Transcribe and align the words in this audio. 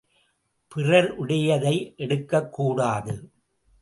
பிறருடையதை 0.75 1.95
எடுக்கக் 1.95 2.53
கூடாது! 2.53 3.29